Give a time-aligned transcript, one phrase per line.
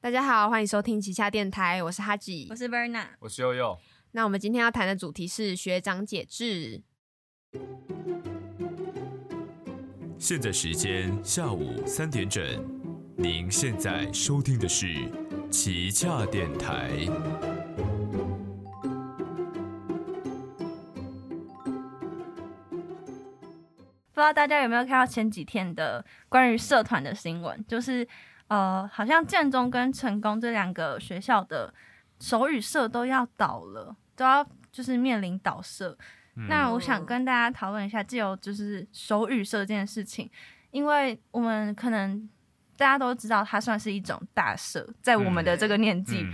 [0.00, 2.54] 大家好，欢迎收听旗下电台，我是哈吉我。
[2.54, 3.76] 是 Verna，我是悠悠，
[4.12, 6.82] 那我们今天要谈的主题是学长解制。
[10.16, 12.44] 现在时间下午三点整，
[13.16, 14.86] 您现在收听的是
[15.50, 16.90] 旗下电台。
[24.12, 27.64] 不知道大家有没有看到前几天的关于社团的新闻？
[27.66, 28.06] 就是
[28.48, 31.72] 呃，好像建中跟成功这两个学校的
[32.20, 35.96] 手语社都要倒了，都要就是面临倒社。
[36.48, 40.30] 那我想跟大家讨论一下，既有就是手语社这件事情，
[40.70, 42.28] 因为我们可能
[42.76, 46.24] 大家都知道，它算是一种大社，在我们的这个年纪。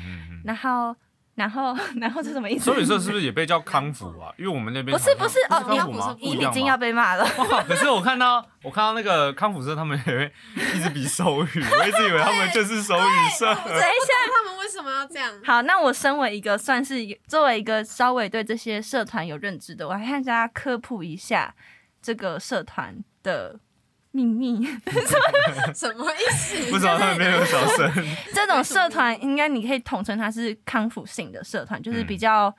[0.45, 0.95] 然后，
[1.35, 2.67] 然后，然后这什么意思？
[2.67, 4.33] 手语社是不是也被叫康复啊？
[4.39, 6.17] 因为我们那边不是不是哦，你要好像康复吗？
[6.21, 7.25] 你不一样吗已经要被骂了。
[7.51, 10.33] 哇可是我看到我看到那个康复社，他们也会
[10.75, 13.47] 一直比手语，我一直以为他们就是手语社。
[13.47, 15.33] 等一下，他们为什么要这样？
[15.45, 21.55] 好，那我身为一个算是作为一个稍微对这些社团有认知的，我来向大家科普一下
[22.01, 23.59] 这个社团的
[24.15, 24.65] 秘密。
[25.75, 26.57] 什么意思？
[26.73, 27.91] 不知道他们没有小声？
[28.33, 32.55] 这种社团应该你可以统称它是康复性的社团，就是比较。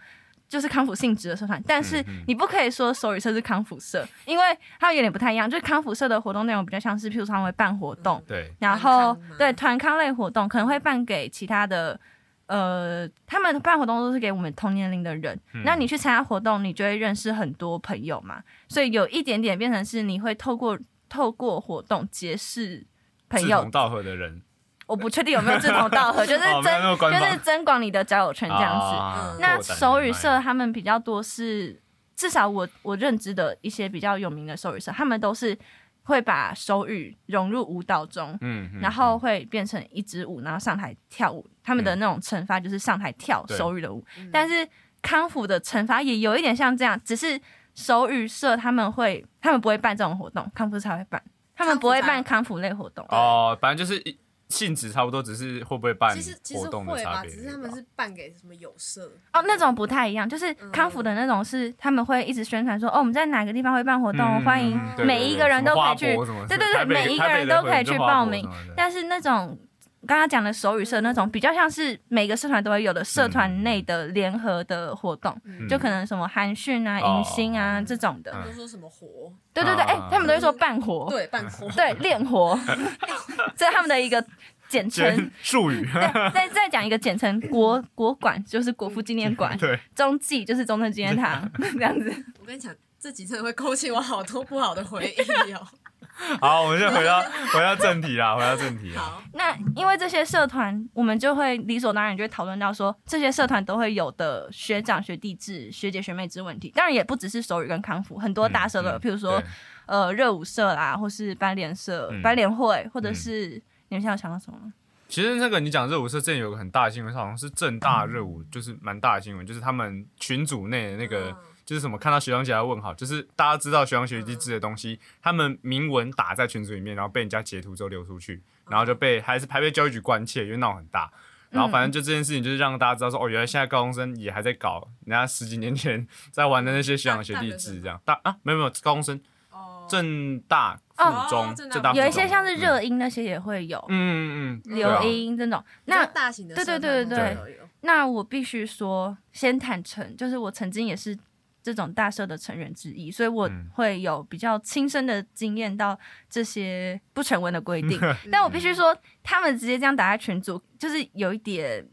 [0.47, 4.43] 就是康复性质的社团，但是你不可以说手语社是康复社，因为
[4.79, 5.49] 它有点不太一样。
[5.49, 11.99] 就是康复社的活动内容比较像是，譬如说他们会办活动，对，然后对团康类活动可能会办给其他的，
[12.45, 15.37] 呃，他们办活动都是给我们同年龄的人。
[15.55, 20.77] 嗯那你去参加活动，你就会认识很多朋友嘛，所以有一点点变成是你会透过
[21.09, 22.85] 透过活动结识
[23.29, 23.71] 朋友志同。
[23.71, 24.41] 道合的人
[24.87, 28.95] 我不确定有没有志同道合，就是 哦没有那么增官方就是增广你的交友圈这样子。
[28.95, 31.81] 啊那手语社他们比较多是，
[32.15, 35.57] 至少我我认知的一些比较有名的手语社，他们都是
[36.03, 41.43] 会把手语融入舞蹈中，嗯，嗯然后会变成一支舞，然后上台跳舞。
[41.63, 44.67] 他们的那种惩罚就是上台跳对手语的舞，但是
[45.01, 47.41] 康复的惩罚也有一点像这样，只是
[47.75, 51.21] 手语社他们会，他们不会办这种活动，康复才会办，
[51.55, 53.05] 他们不会办康复类活动。
[53.09, 54.17] 哦，反正就是一
[54.47, 57.23] 性质差不多，只是会不会办其实其实会吧。
[57.23, 60.71] 只是他们是办给什么有社，哦，那种不太一样，就是嗯。
[60.71, 66.15] 康复的那种是他们会一直宣传说，哦，我们在哪个地方会办活动，嗯欢迎每一个人都可以去
[66.47, 68.47] 对对对每一个人都可以去报名。
[68.77, 69.57] 但是那种
[70.05, 78.31] 刚刚讲的手语社那种，比较像是每个社团都会有的社团内的联合的活动，嗯就可能什么韩训啊、哦迎新啊这种的。
[78.31, 79.31] 嗯都说什么活？
[79.53, 81.69] 对对对，哎、啊他们都会说办活，对，办活。
[81.71, 82.57] 对练活，
[83.55, 84.23] 这是他们的一个
[84.67, 85.31] 简称简。
[85.41, 92.13] 术语，对，再再讲一个简称，国国馆就是国父纪念馆，对，中纪就是中正纪念堂 这样子。
[92.39, 95.65] 我跟你讲，这集真的会勾起我好多不好的回忆哦。
[96.39, 97.21] 好，我们先回到
[97.53, 99.01] 回到正题啦，回到正题啦。
[99.01, 106.71] 好，那因为这些社团，我们就会理所当然就会讨论到说，这些社团都会有的学长学弟制、学姐学妹制问题。
[106.73, 109.41] 当然也不只是手语跟康复，很多大社的，嗯譬如说
[109.87, 113.49] 呃热舞社啦，或是班联社、嗯班联会，或者嗯是、
[113.89, 114.73] 你们现在有想到什么吗？
[115.07, 121.29] 其实那个你讲热舞社之前有个很大的新闻，好像是正大热舞，就是蛮大的新闻，就是他们群组内的那个。
[121.29, 121.35] 嗯。
[121.65, 128.39] 就是什么看到学长姐来问好，就是大家知道学长学弟制的东西，他们明文打在群组里面，然后被人家截图之后流出去，
[128.69, 131.11] 然后就被还是还被教育局关切，因为闹很大。
[131.49, 137.99] 然后反正就这件事情，就是让大家知道说，哦，原来现在高中生也还在搞人家十几年前在玩的那些学长学弟制，这样。
[138.05, 145.63] 大啊没有没有高中生，哦，正大哦附中哦正大附中有一些像是热音那些也会有，嗯嗯嗯，流音这种。
[145.85, 151.15] 那大型的对对对对对那我必须说，先坦诚，就是我曾经也是
[151.61, 155.97] 这种大社的成员之一，所以我嗯会有比较亲身的经验到
[156.29, 157.99] 这些不成文的规定。
[158.31, 161.85] 但我必须说，他们直接这样打在群组，就是有一点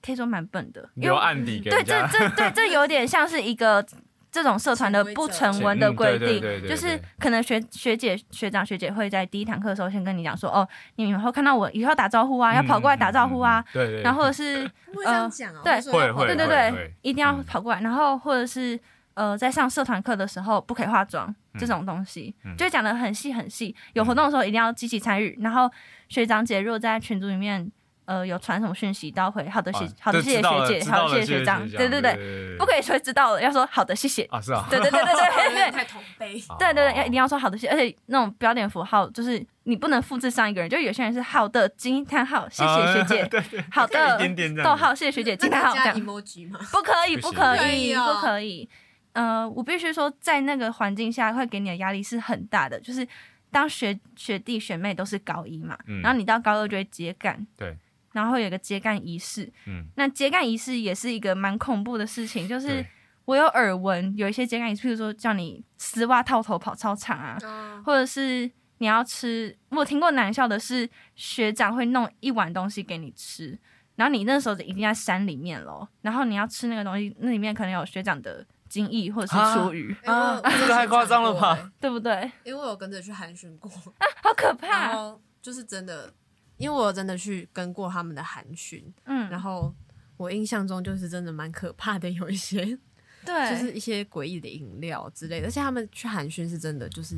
[0.00, 2.06] 可以说蛮笨的，因为留案底给对这。
[2.08, 3.84] 这对这有点像是一个。
[4.34, 14.02] 这种社团的不成文的规定就是可能学学姐、学长、学姐会在第一堂课的时候先跟你讲说，哦，你以后看到我以后打招呼啊，要跑过来打招呼啊，对对。
[14.02, 16.76] 然后或者是 会这样讲哦，对说要会对对对会。
[16.78, 18.76] 会，一定要嗯跑过来，然后或者是
[19.14, 21.60] 呃，在上社团课的时候不可以化妆嗯。
[21.60, 22.56] 这种东西，嗯。
[22.56, 23.72] 就讲的很细很细。
[23.92, 25.70] 有活动的时候一定要积极参与，然后
[26.08, 27.70] 学长姐如果在群组里面
[28.06, 35.70] 呃有传什么讯息，都要回好的谢啊好的谢谢学姐，知道了好的谢谢学长，对对对，对不可以说知道了，要说好的谢谢，啊，是啊，对对对对对对对。
[35.70, 36.34] 太同悲。
[36.58, 44.18] 对对对，要一定要说好的谢，而且那种标点符号就是你不能复制上一个人，就有些人是好的惊叹号，谢谢学姐， 对对，好的。
[44.62, 46.58] 逗号，谢谢学姐，惊叹号，这加样 emoji 吗？
[46.70, 48.68] 不可以，不可以，不可以。
[49.12, 52.80] 呃，我必须说，在那个环境下，会给你的压力是很大的。
[52.80, 53.06] 就是
[53.50, 56.02] 当学学弟学妹都是高一嘛，嗯。
[56.02, 57.76] 然后你到高二就会接干，对，
[58.14, 59.52] 然后有一个揭竿仪式。
[59.66, 62.82] 嗯，那揭竿仪式也是一个蛮恐怖的事情，就是
[63.26, 67.82] 我有耳闻有一些揭竿仪式，譬如说叫你丝袜套头跑操场啊，哦。
[67.84, 73.58] 或者是你要吃，我有听过男校的是学长会弄一碗东西给你吃，
[73.96, 81.70] 然后你那时候已经在山里面了，然后你要吃那个东西，那里面可能有学长的精液或者是啊厨余， 哎我有我有这个太夸张了吧？
[81.80, 82.12] 对不对？
[82.12, 83.70] 哎因为我有跟着去寒暄过。
[83.70, 86.12] 啊， 好可然怕，后就是真的，
[86.56, 89.72] 因为我真的去跟过他们的寒训，嗯，然后
[90.16, 92.78] 我印象中就是真的蛮可怕的，有一些
[93.24, 97.16] 对， 就是一些诡异的饮料之类的，而且他们去寒训是真的就是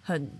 [0.00, 0.30] 很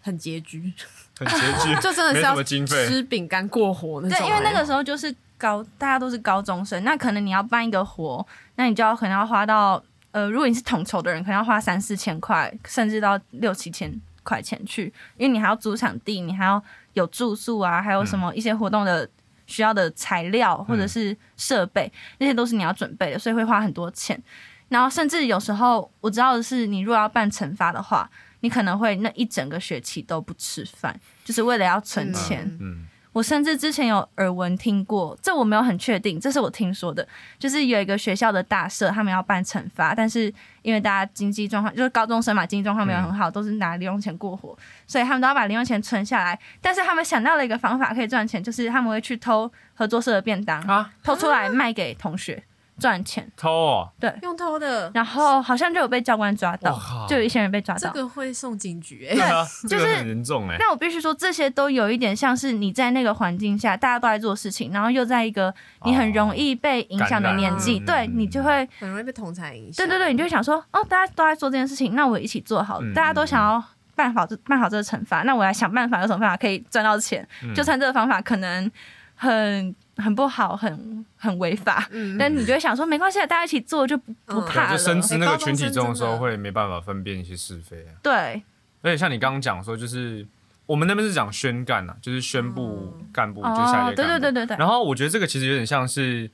[0.00, 0.72] 很拮据，
[1.18, 2.86] 很拮据 就真的是要么经费。
[2.86, 8.24] 吃饼干过活那种、对，因为那个哎时候就是高，大家都是高中生，那可能你要办一个活，
[8.56, 9.82] 那你就要可能要花到
[10.12, 16.62] 呃，如果你是统筹的人，可能要花三四千块，甚至到六七千块钱去，因为你还要租场地，你还要
[16.94, 19.08] 有住宿啊，还有什么一些活动的
[19.46, 24.20] 需要的材料或者是设备，那些都是你要准备的，所以会花很多钱。
[24.68, 28.10] 然后甚至有时候我知道的是，你如果要办惩罚的话，
[28.40, 32.44] 你可能会那一整个学期都不吃饭，就是为了要存钱。
[32.44, 37.06] 嗯嗯，我甚至之前有耳闻听过，这我没有很确定，这是我听说的，
[37.38, 44.56] 就是有一个学校的大社，他们要办惩罚，但是因为大家经济状况就是高中生嘛，经济状况没有很好，都是拿零用钱过活，
[44.86, 46.38] 所以他们都要把零用钱存下来。
[46.60, 52.42] 但是他们想到了一个方法可以赚钱，就是他们会去偷合作社的便当，啊，偷出来卖给同学
[52.78, 53.30] 赚钱。
[53.36, 56.78] 偷哦，对用偷的，然后好像就有被教官抓到，
[57.08, 57.80] 就有一些人被抓到。
[57.80, 60.56] 这个会送警局哎、对啊，就是这个很严重哎。
[60.58, 65.52] 但我必须说，这些都有一点像是你在那个环境下，大家都在做事情，然后又在一个
[65.84, 69.86] 你很容易被影响的年纪，对嗯你就会，很容易被同才影响。
[69.86, 73.62] 对对对，你就会想说，哦，大家都在做这件事情，那我一起做好了，嗯大家都想要
[73.94, 77.26] 办好这办好这个惩罚，那我来想办法，有什么办法可以赚到钱？
[77.42, 78.70] 嗯就算这个方法可能
[79.14, 84.46] 很很不好，很很违法，嗯，但你就会想说，没关系，大家一起做就不不嗯。
[84.46, 87.92] 怕就深知那个群体中的时候会没办法分辨一些是非啊。
[88.02, 88.42] 对，
[88.82, 90.26] 而且像你刚刚讲说，就是
[90.64, 93.96] 我们那边是讲宣干啊，就是宣布干部，就是下哦一，届干部。
[93.96, 96.30] 对对对对对，然后我觉得这个其实有点像是，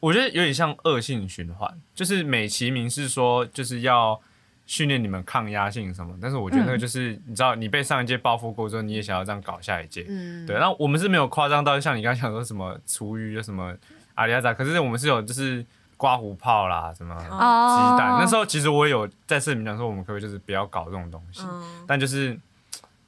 [0.00, 4.20] 我觉得有点像恶性循环，就是美其名是说就是要
[4.68, 10.04] 训练你们抗压性什么，但是我觉得那个嗯就是、你知道，你被上一届报复过之后，你也想要这样搞下一届。
[10.10, 13.74] 嗯，对，那我们是没有夸张到像你刚刚讲说什么厨余就什么
[14.14, 15.64] 阿里阿扎，可是我们是有就是
[15.96, 18.10] 刮胡泡啦，什么鸡哦，蛋。
[18.20, 22.38] 那时候其实我也有在市里面讲说，我们可不可以就是不要搞这种东西，嗯，但就是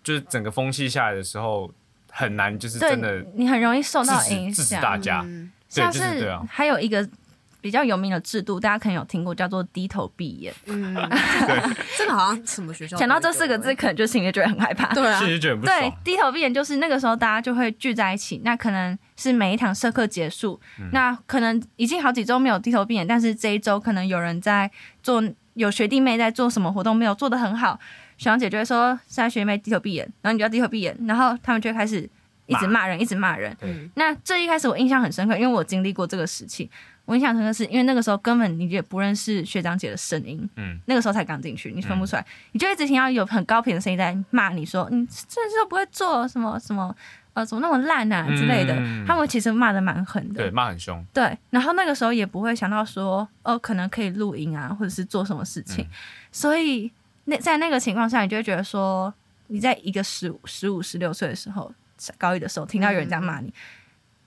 [0.03, 1.71] 就是整个风气下来的时候，
[2.11, 4.81] 很难就是真的你很容易受到影制止响。
[4.81, 5.21] 大家。
[5.27, 7.09] 嗯对，像就是对啊，还有一个
[7.61, 10.53] 比较有名的制度，大家可能有听过，叫做低头闭眼。
[10.67, 10.95] 嗯，
[11.97, 14.93] 这个好像什么学校讲到这四个字，可能就心里就觉得很害怕。
[14.95, 15.93] 对啊其，实觉得很不对，。
[16.03, 24.71] 低头闭眼就是那个时候大家就会聚在一起，那可能是每一堂社课结束，嗯那可能已经好几周没有低头闭眼，但是这一周可能有人在
[25.03, 25.23] 做，
[25.55, 27.79] 有学弟妹在做什么活动没有做的很好，
[28.17, 32.09] 学长姐就会说现在学弟妹低头闭眼，然后你就要低头闭眼，然后他们就会开始
[32.47, 33.57] 一直骂人，一直骂人。
[33.63, 36.71] 嗯那这一开始我印象很深刻，因为我经历过这个时期。
[37.11, 46.95] 我印象深刻是因为那个时候根本你也不认识学长姐的声音，嗯，那个时候才刚进去，你分不出来，你就一直听到有很高频的声音在骂你说，你这都不会做什么什么，
[47.33, 48.77] 呃，怎么那么烂啊之类的。
[48.77, 49.05] 嗯。
[49.05, 55.85] 他们其实骂的蛮狠的，对，骂很凶，对，然后那个时候也不会想到说，哦，可能可以录音啊，或者是做什么事情。
[55.85, 55.91] 嗯。
[56.31, 56.93] 所以
[57.25, 59.13] 那在那个情况下，你就会觉得说，
[59.49, 61.75] 你在一个十五、十五、十六岁的时候，
[62.17, 63.53] 高一的时候，听到有人这样骂你，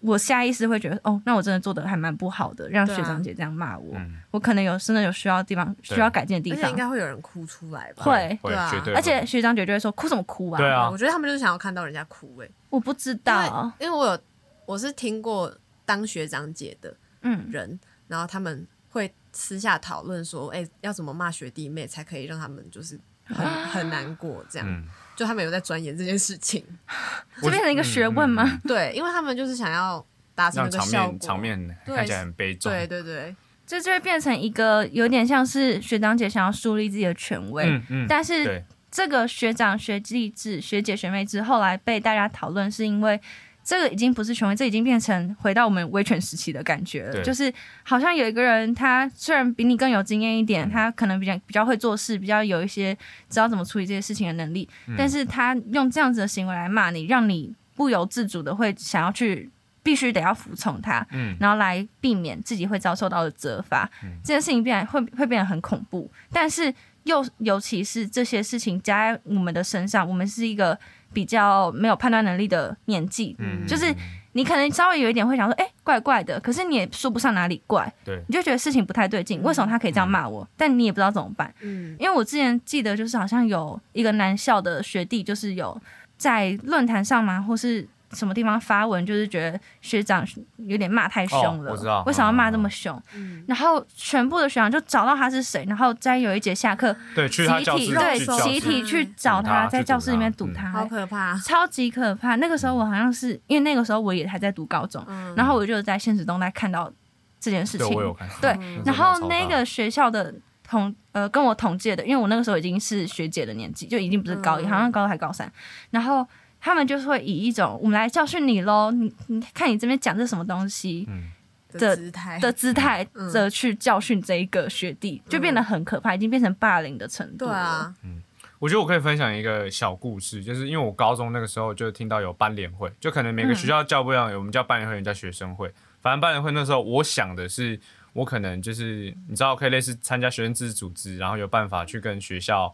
[0.03, 6.69] 我下意识会觉得，哦，那我真的做的还蛮不好的，让学长姐这样骂我，嗯，我可能有真的有需要的地方需要改进的地方。
[6.69, 6.75] 应。
[6.75, 8.03] 该会有人哭出来吧？
[8.03, 8.39] 会。
[8.41, 8.69] 会对啊。
[8.69, 10.57] 绝对会，而且学长姐就会说哭什么哭啊？
[10.57, 10.89] 对啊。
[10.89, 14.19] 我觉得他们就是想要看到人家哭哎、我不知因道为，因为我有
[14.65, 15.53] 我是听过
[15.85, 24.67] 当学长姐的嗯，人，然后他们会私下讨论说，哎、要怎么骂学弟妹才可以让他们就是很 很难过这样。
[24.67, 24.85] 嗯，
[25.23, 26.63] 就他们有在钻研这件事情，
[27.41, 28.43] 这变成一个学问吗？
[28.43, 28.49] 嗯？
[28.49, 31.19] 嗯嗯对，因为他们就是想要达成让场那个效果面。
[31.19, 38.61] 场面对看起来很悲壮，对对对，这就会变成一个有点像是学长姐想要树立自己的权威，嗯嗯，但是，
[38.91, 43.19] 这个学长学弟制、学姐学妹制后来被大家讨论，是因为
[43.63, 47.21] 这个已经不是权威，这已经变成回到我们威权时期的感觉了。
[47.23, 47.51] 就是
[47.83, 52.93] 好像有一个人，他虽然比你更有经验一点，他可能比较比较会做事，比较有一些
[53.29, 59.49] 知道怎么处理这些事情的能力，嗯但是他用这样子的行为来骂你，让你不由自主的会想要去。
[59.85, 63.83] 必须得要服从他，嗯然后来避免自己会遭受到的责罚。
[64.01, 66.73] 嗯这件事情变得会会变得很恐怖，但是
[67.03, 70.77] 又尤其是这些事情加在我们的身上，我们是一个
[71.11, 73.93] 比较没有判断能力的年纪，嗯，就是
[74.33, 80.47] 你可能稍微有一点会想说，哎、怪怪的，可是你也说不上哪里怪，对，你就觉得事情不太对劲，为什么他可以这样骂我？
[80.57, 81.53] 但你也不知道怎么办。
[81.61, 85.79] 嗯因为我之前记得，就是好像有一个男校的学弟，就是有
[86.17, 90.25] 在论坛上嘛，或是什么地方发文，就是觉得学长
[90.57, 93.01] 有点骂太凶了，哦我知道为什么要骂这么凶？
[93.15, 101.37] 嗯，然后全部的学长就找到他是谁，然后在有一节下课，对，去他集教室体对集体去找他他，在教室里面他嗯堵他，好可怕。
[101.39, 102.35] 超级可怕。
[102.35, 106.91] 那个时候我好像是因为那个时候我也还在读高中，嗯然后我就在现实中在看到
[107.39, 108.15] 这件事，情。
[108.41, 115.51] 对嗯然后那个学校的同呃跟我同届的，因为我那个时候已经是学姐的年纪，就已经不是高一，嗯好像高二还高三。
[115.91, 116.25] 然后
[116.65, 121.29] 他们就是会以一种我们来教训你喽，你你看你这边讲这什么东西嗯，
[121.73, 122.39] 的姿态。
[122.39, 123.29] 的姿态嗯。
[123.33, 127.51] 的去教训这一个学弟，就变得很可怕，已经变成霸凌的程度了。
[127.51, 128.23] 对啊，嗯
[128.59, 135.69] 我觉得我可以分享一个小故事，就是因为我高中那个时候就听到有班联会，就可能每个学校叫不一样，有我们叫班联会，有人叫学生会。
[135.99, 137.77] 反正班联会那时候，我想的是，
[138.13, 142.73] 我可能就是你知道，可以类似参加学生自治组织，然后有办法去跟学校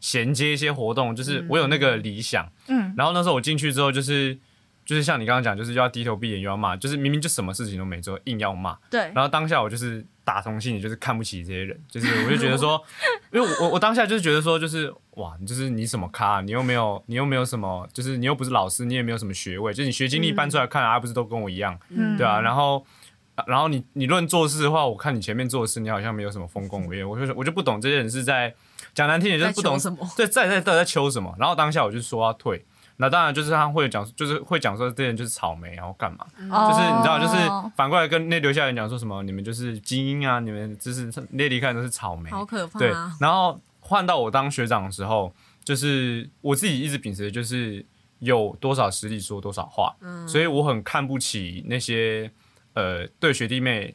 [0.00, 2.50] 衔接一些活动，就是我有那个理想。
[2.68, 4.36] 嗯，然后那时候我进去之后，就是
[4.84, 8.76] 就是像你刚刚讲，就是又要低头闭眼又要骂，就是明明就什么事情都没做，硬要骂。
[8.90, 12.82] 对，然后当下我就是打从心里就是看不起这些人，就是我就觉得说，
[13.32, 22.84] 因为我我我当下就是觉得说，就是哇，就是你什么咖，你又没有你又没有什么，就是你又不是老师，你也没有什么学位，就是你学经历搬出来看啊，不是都跟我一样，嗯对啊，然后。
[23.46, 28.54] 然后你你论做事的话，我看你前面做事，你好像没有什么丰功伟业，我就我就不懂这些人是在
[28.94, 31.34] 讲难听点就是不懂什么对，在在到底在求什么。
[31.38, 32.64] 然后当下我就说要退，
[32.96, 36.44] 那当然就是他会讲，就是会讲说这些人就是草莓，然后干嘛，就
[36.76, 43.16] 是你知道，就是哦反过来跟那留下人讲说什么，你们就是精英啊，你们就是那离开都是草莓，好可怕对啊。。
[43.20, 45.32] 然后换到我当学长的时候，
[45.64, 47.84] 就是我自己一直秉持的就是
[48.18, 52.30] 有多少实力说多少话，嗯所以我很看不起那些
[52.74, 53.94] 呃对学弟妹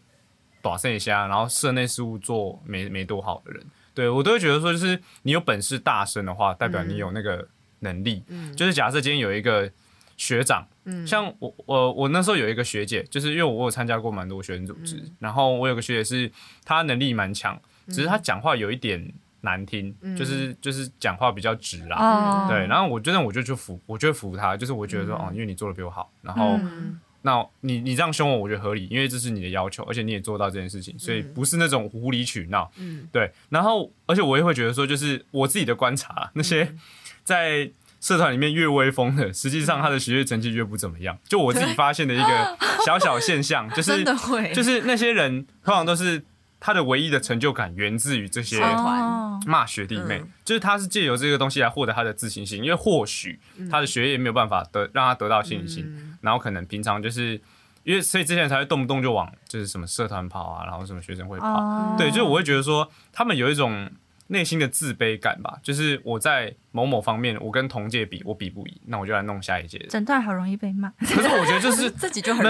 [0.64, 3.64] 短剩一下，然后社内事务做没没多好的人，
[3.96, 7.48] 对我都会觉得说，就是你有本事大声的话，代表你有那个
[7.80, 8.24] 能力。
[8.28, 8.56] 嗯。
[8.56, 9.72] 就是假设今天有一个
[10.18, 11.08] 学长，嗯。
[11.08, 15.16] 像我我我那时候有一个学姐，就是因为我有参加过蛮多学生组织，嗯。
[15.20, 16.32] 然后我有个学姐是
[16.64, 19.12] 她能力蛮强，只是她讲话有一点
[19.42, 20.16] 难听，嗯。
[20.16, 21.98] 就是就是讲话比较直啦。
[21.98, 32.72] 哦，对，然后我觉得我就去服，我就会服她，就是我觉得说、哦，因为你做的比我好，然后、嗯那你你这样凶我，我觉得合理，因为这是你的要求，而且你也做到这件事情，所以不是那种无理取闹。
[32.78, 36.80] 嗯对，然后而且我也会觉得说，就是我自己的观察，那些嗯
[37.24, 41.18] 在社团里面越威风的，实际上他的学业成绩越不怎么样。
[41.28, 46.24] 就我自己发现的一个 小小现象，就是会，就是那些人通常都是
[46.66, 49.00] 他的唯一的成就感源自于这些社团。
[49.00, 49.40] 哦。
[49.46, 50.30] 骂学弟妹，嗯。
[50.44, 56.18] 就是他是借由这个东西来获得他的自信心，因为或许他的学业没有办法得让他得到信心，嗯。
[56.22, 57.40] 然后可能平常就是
[57.84, 63.92] 因为所以之前才会动不动就往就是什么社团跑啊，然后什么学生会跑，哦，对，就是我会觉得说他们有一种
[64.28, 69.88] 内心的自卑感吧，就是我在某某方面我跟同届比我比不赢，那我就来弄下一届的。
[69.88, 72.44] 整段好容易被骂，可是我觉得就是 自己就很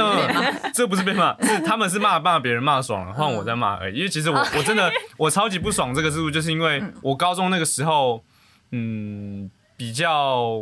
[0.74, 3.96] 这不是被骂，是他们是骂骂别人骂爽了，换我在骂而已。
[3.96, 8.24] 因为其实我我真的 我超级不爽这个制度，就是因为我高中那个时候，
[8.72, 10.62] 嗯，比较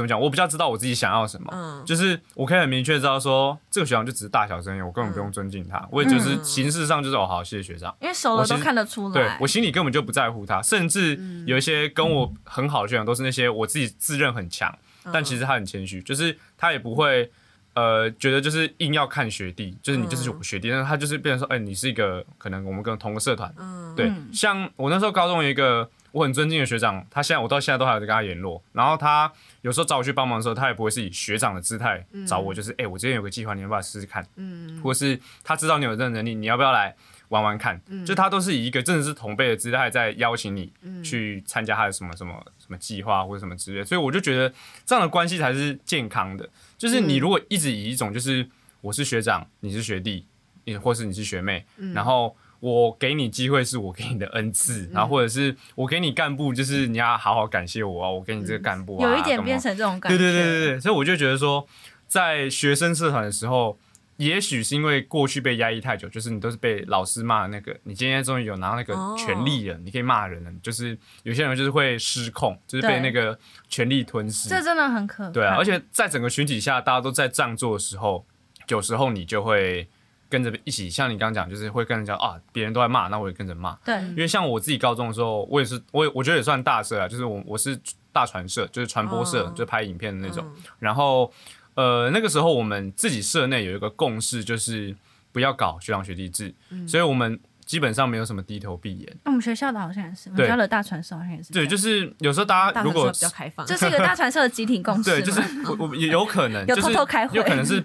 [0.00, 7.94] 怎么讲，我比较知道我自己想要什么，嗯就是我可以很明确知道说这个学长就只是大小声音，我根本不用尊敬他，我也就是嗯形式上就是哦好，谢谢学长。
[8.00, 9.14] 因为熟了都看得出来。
[9.14, 14.74] 对我心里根本就不在乎他，甚至有一些跟我很好的学长，都是那些我自己自认很强，
[15.12, 17.30] 但其实他很谦虚，就是他也不会
[17.74, 28.60] 呃觉得就是硬要看学弟，就是你就是我学弟，但是他就是变成说，哎、你是一个可能我们跟同个社团，嗯对，嗯像我那时候高中有一个我很尊敬的学长，他现在我到现在都还有在跟他联络。
[28.72, 29.30] 然后他
[29.62, 34.26] 有时候找我去帮忙的时候，他也不会是以学长的姿态找我，就是哎、欸我这边有个计划，你要不要试试看？
[34.36, 36.94] 嗯或是他知道你有这个能力，你要不要来
[37.28, 37.80] 玩玩看？
[38.06, 40.72] 就他都是以一个真的是同辈的姿态在邀请你
[41.04, 44.52] 去参加他的什么什么什么计划或者什么之类，所以我就觉得
[44.86, 46.48] 这样的关系才是健康的。
[46.78, 48.48] 就是你如果一直以一种就是
[48.80, 50.26] 我是学长，你是学弟，
[50.64, 51.64] 你或是你是学妹，
[51.94, 60.24] 然后我给你机会是我给你的恩赐，然后或者是我给你干部，就是你要好好感谢我啊，我给你这个干部有一点变成这种感对觉。
[60.24, 61.66] 对对对对，所以我就觉得说，
[62.06, 63.78] 在学生社团的时候，
[64.18, 73.38] 也许是因为过去被压抑太久，就是你都是被老师骂的那个，你今天终于有拿到那个哦权利了，你可以骂人了，就是有些人就是会失控，就是被那个
[73.70, 74.50] 权力吞噬。
[74.50, 75.30] 这真的很可怕。
[75.30, 78.26] 对啊，而且在整个群体下，大家都在这样做的时候，
[78.68, 79.88] 有时候你就会
[80.30, 83.74] 跟着一起，像你刚刚讲，就是会跟人家啊，别人都在骂，那我也跟着骂。
[83.84, 84.00] 对。
[84.10, 87.78] 因为像我自己高中的时候，我也是，我也我觉得也算大社啊，就是我我是
[88.12, 89.52] 大传社，就是传播社，哦。
[89.54, 90.44] 就拍影片的那种。
[90.46, 90.62] 嗯。
[90.78, 91.30] 然后
[91.74, 94.94] 呃，那个时候我们自己社内有一个共识，就是
[95.32, 96.54] 不要搞学长学弟制，
[96.86, 99.16] 所以我们基本上没有什么低头闭眼。
[99.24, 100.46] 我们学校的好像也是，我们对。
[100.46, 105.70] 学校的大传社好像也是这对，就是有时候大家如果比较开放，这是一个大传社的集体共识 对，就是吗？
[105.78, 107.36] 我我也有可能， 有就是偷偷开会。
[107.36, 107.82] 有可能是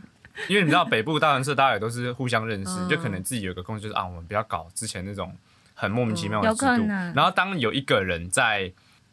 [0.48, 5.36] 因为你知道北部大传社大家也都是互相认识，嗯就可能自己有一个共识，就是啊，我们不要搞之前那种
[5.74, 6.88] 很莫名其妙的制度。
[6.88, 8.72] 然后当有一个人在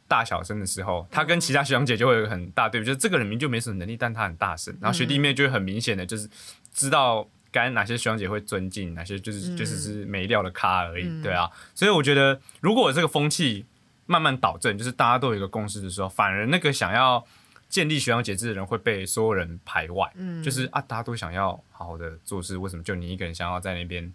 [0.08, 6.28] 大小声的时候，他跟其他学长姐就会有很大对比，就是这个人明明就没什么能力，但他很大声，然后学弟妹就会很明显的就是
[6.72, 7.28] 知道。
[7.54, 13.66] 该哪些学长姐会尊敬，哪些就是、嗯就是是没料的咖而已，嗯对啊，所以我觉得如果这个风气
[14.06, 17.22] 慢慢导正，就是大家都有一个共识的时候，反而那个想要
[17.72, 20.42] 建立学长节制的人会被所有人排外，嗯。
[20.42, 24.12] 就是啊，大家都想要好好的做事，为什么就你一个人想要在那边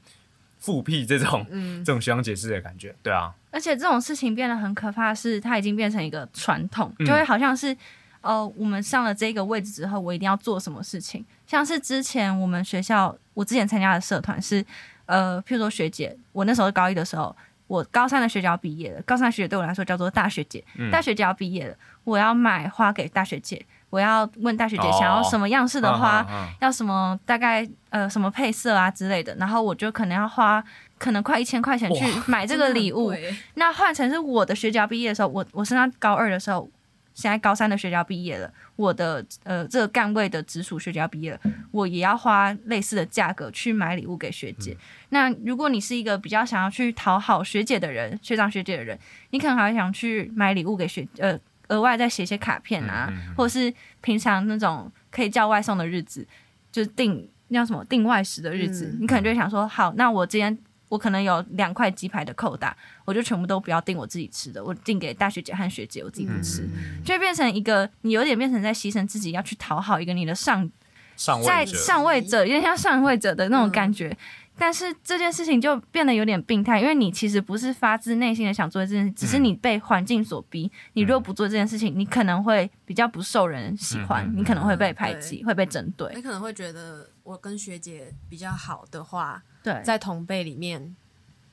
[0.60, 1.82] 复辟这种、嗯。
[1.84, 2.96] 这种学长节制的感觉？
[3.02, 7.06] 对啊，而且这种事情变得很可怕，是它已经变成一个传统，嗯。
[7.08, 7.76] 就会好像是，
[8.22, 11.26] 呃，我们上了这个位置之后，我一定要做什么事情。
[11.48, 14.64] 像是之前我们学校，我之前参加的社团是，
[15.08, 17.36] 呃，譬如说学姐，我那时候高一的时候，
[17.68, 20.90] 我高三的学姐要毕业了，高三的学姐对我来说叫做大学姐，嗯。
[20.90, 24.98] 大学姐要毕业了，我要买花给大学姐，我要问大学姐哦。
[25.00, 26.26] 想要什么样式的花，
[26.62, 30.64] 要什么大概呃什么配色啊之类的，然后我就可能要花
[30.98, 33.14] 可能快一千块钱去买这个礼物。
[33.56, 36.70] 那换成是我的学姐要毕业的时候，我我升到高二的时候，
[37.18, 41.40] 现在高三的学姐要毕业了，我的呃这个干位的直属学姐要毕业了，
[41.72, 44.74] 我也要花类似的价格去买礼物给学姐。
[44.74, 44.78] 嗯。
[45.10, 48.96] 那如果你是一个比较想要去讨好学姐的人，学长学姐的人，
[49.32, 51.36] 你可能还会想去买礼物给学呃
[51.70, 53.36] 额外再写些卡片啊，嗯嗯嗯。
[53.36, 56.24] 或者是平常那种可以叫外送的日子，
[56.72, 58.98] 就是订那叫什么定外食的日子，嗯。
[59.02, 60.56] 你可能就会想说，好，那我今天
[60.90, 62.76] 我可能有两块鸡排的扣打，
[63.06, 70.70] 我就全部都不要订我自己吃的，我订给大学姐和学姐，我自己不吃，嗯就会变成一个你有点变成在牺牲自己，要去讨好一个你的上
[71.16, 74.16] 上位者，上位者，有点像上位者的那种感觉。
[74.60, 80.72] 但是这件事情就变得有点病态，因为你其实不是发自内心的想做这件事，只是你被环境所逼。
[80.94, 86.24] 你如果不做这件事情，你可能会比较不受人喜欢，你可能会被排挤，会被针对你。
[86.24, 90.96] 可能会觉得我跟学姐比较好的话，对，在同辈里面，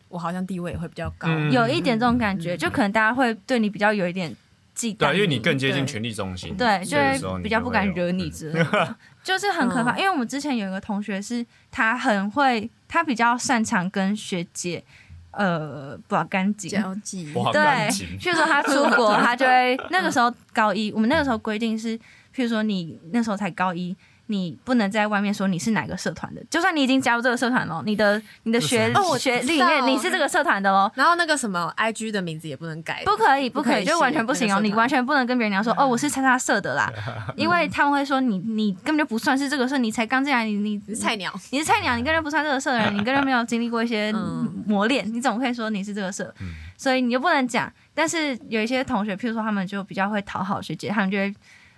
[0.08, 1.28] 我好像地位也会比较高。
[1.28, 1.50] 嗯。
[1.50, 4.34] 有一点这种感觉，就可能大家会对你比较有一点
[4.74, 9.96] 忌对啊，因为你更接近权力中心，对，就所以有时候会比较不敢惹你之类的， 就是很可怕。
[9.96, 9.98] 嗯。
[9.98, 14.84] 因为我们之前有一个同学是，他很会，他比较擅长跟学姐，
[15.32, 16.70] 呃，不干净。
[16.70, 17.60] 交际，哇对
[18.20, 21.98] 譬如说他出国，他就会那个时候高一，我们那个时候规定是，
[22.34, 23.96] 譬如说你那时候才高一，
[24.26, 30.90] 你不能在外面说你是哪个社团的，就算你已经加入这个社团了，你的你的学哦我学历里面你是这个社团的喽。
[30.94, 34.60] 然后那个什么 IG 的名字也不能改，不可以，不可以，可以就完全不行哦！
[34.60, 36.90] 你完全不能跟别人讲说， 哦，我是叉叉社的啦，
[37.36, 46.32] 因为他们会说你你根本就不算是这个社，你才刚进来，你你菜鸟，你是菜鸟，你根本就不算这个社的人， 你根本没有经历过一些嗯磨练，你怎么可以说你是这个社？
[46.40, 47.72] 嗯所以你就不能讲。
[47.94, 51.32] 但是有一些同学，譬如说他们就比较会讨好学姐，他们就会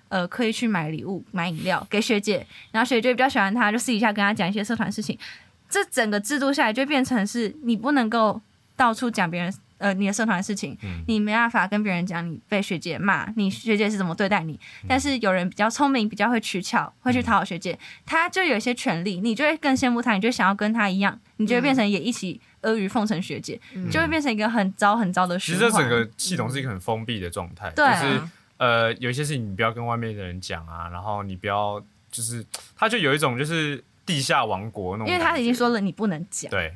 [0.09, 5.19] 呃刻意去买礼物、买饮料给学姐，然后学姐比较喜欢他，就私底下跟他讲一些社团事情。
[5.69, 8.41] 这整个制度下来，就变成是你不能够
[8.77, 14.59] 到处讲别人呃你的社团的事情，嗯你没办法跟别人讲你被学姐骂，你学姐是怎么对待你。
[14.89, 25.69] 但是有人比较聪明，比较会取巧，会去讨好学姐，他就有一些权利，你就会更羡慕他，你就想要跟他一样，你就会变成也一起阿谀奉承学姐，嗯就会变成一个很糟很糟的其循环。
[25.69, 28.23] 实这整个系统是一个很封闭的状态，对啊就是
[28.59, 32.45] 呃，有一些事情你不要跟外面的人讲啊，然后你不要就是，
[32.77, 36.75] 他就有一种就是地下王国那种感觉，因为他已经说了你不能讲，对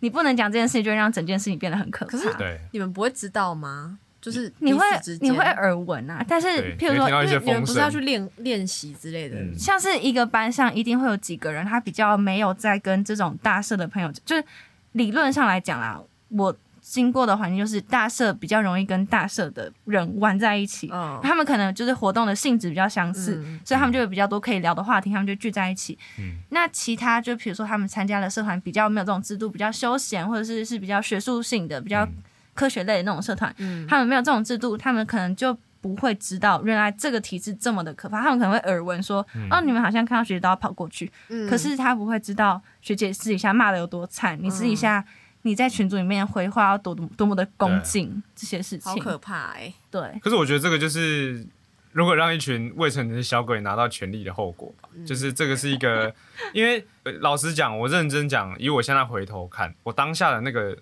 [0.00, 2.12] 你不能讲这件事情，就会让整件事情变得很可怕。
[2.12, 3.98] 可是对你们不会知道吗？
[4.18, 14.44] 就是你会彼此之间你会耳闻啊，但是对譬如说你会听到一些因为你们不是要声去练练习之类的，嗯像是一个班上一定会有几个人，他比较没有在跟这种大社的朋友，就是
[14.92, 16.56] 理论上来讲啦，我
[16.88, 23.58] 经过的环境就是大社比较容易跟大社的人玩在一起，嗯，他们可能就是活动的性质比较相似，嗯。
[23.64, 25.98] 所以他们就有比较多可以聊的话题，他们就聚在一起。
[26.20, 26.36] 嗯。
[26.50, 32.12] 那其他就比如说他们参加的社团比较没有这种制度，比较休闲或者是是比较学术性的、比较嗯。
[32.54, 33.84] 科学类的那种社团，嗯。
[33.88, 38.22] 他们没有这种制度，他们可能就不会知道原来这个体制这么的可怕。
[38.22, 39.48] 他们可能会耳闻说，嗯。
[39.50, 41.50] 哦，你们好像看到学姐都要跑过去，嗯。
[41.50, 45.04] 可是他不会知道学姐私底下骂的有多惨，你私底下
[45.46, 48.92] 你在群组里面回话要多多么的恭敬这些事情。
[48.92, 51.46] 好可怕哎，对，可是我觉得这个就是，
[51.92, 56.12] 如果让一群未成年的小鬼拿到权力的后果吧，就是这个是一个，
[56.52, 60.76] 因为、呃老实讲，我认真讲，以我现在回头看，我当下的那个，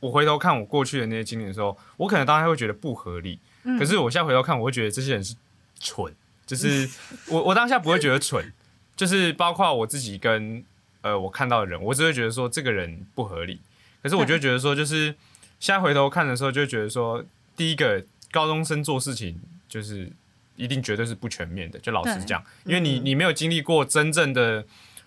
[0.00, 5.36] 我回头看我过去的那些经历的时候，我可能当下会觉得不合理，嗯可是我现在回头看，我会觉得这些人是
[5.78, 6.12] 蠢，
[6.44, 6.90] 就是
[7.28, 8.52] 我我当下不会觉得蠢，
[8.96, 10.64] 就是包括我自己跟
[11.02, 13.60] 呃我看到的人，我只会觉得说这个人不合理。
[14.02, 15.14] 可是我就觉得说，就是
[15.58, 17.24] 现在回头看的时候，就觉得说，
[17.56, 20.10] 第一个高中生做事情就是
[20.56, 24.64] 一定绝对是不全面的，就老实讲，因为你你没有经历过真正的，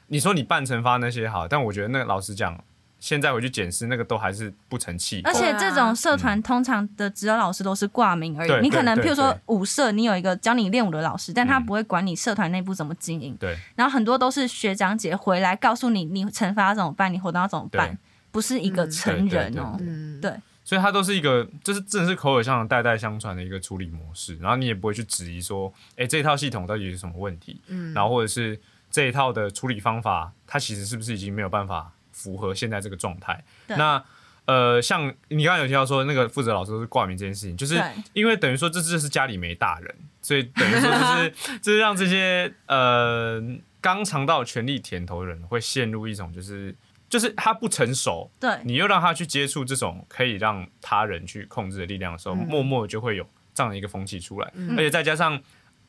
[0.07, 2.63] 你说你半惩罚那些好，但我觉得那个老实讲，
[2.99, 5.21] 现在回去检视那个都还是不成器。
[5.25, 11.65] 而且这种社团通常的指导老师都是挂名而对已，你可能对譬如说舞社，你有一个教你练舞的老师，但他嗯。
[11.65, 13.35] 不会管你社团内部怎么经营。
[13.39, 13.57] 对。
[13.75, 17.89] 然后很多都是学长姐回来告诉你，你惩罚怎么办，你活动要怎么办。
[17.89, 17.97] 对，
[18.33, 19.77] 不是一个嗯成人哦。
[19.79, 20.29] 嗯，对。
[20.65, 28.57] 所以它都是一个，就是真的是口耳相传、代代相传的一个处理模式，然后你也不会去质疑说，哎、这套系统到底有什么问题，嗯，然后或者是
[28.89, 33.43] 这一套的处理方法，它其实是不是已经没有办法符合现在这个状态？
[33.67, 34.01] 那
[34.45, 37.81] 呃，像你刚刚有提到说那个负责老师都是挂名这件事情，就是
[38.13, 43.43] 因为等于说这就是家里没大人，所以等于说就是 就是让这些呃
[43.81, 46.73] 刚尝到权力甜头的人会陷入一种就是
[47.13, 48.57] 就是他不成熟，对。
[48.63, 52.47] 你又让他去接触这种可以让他人去控制的力量的时候，嗯。
[52.47, 53.23] 默默就会有
[53.53, 54.71] 这样的一个风气出来，嗯。
[54.71, 55.39] 而且再加上